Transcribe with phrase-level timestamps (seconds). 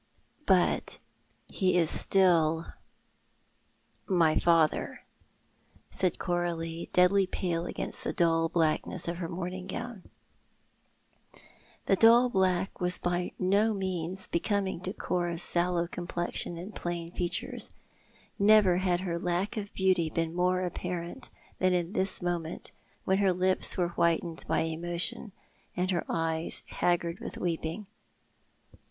[0.47, 0.97] "But
[1.47, 2.65] he is still—
[4.07, 10.09] my fatlicr,"said Coralic, deadly pale against the dull blackness of her mourning gown.
[11.85, 17.69] That dull black was by no means becoming to Cora's sallow complexion and plain features.
[18.39, 21.29] Never had her lack of beauty been more apparent
[21.59, 22.71] than in this moment,
[23.05, 25.31] when her lips were whitened by emotion,
[25.77, 27.85] and her eyes haggard with wcei)iug.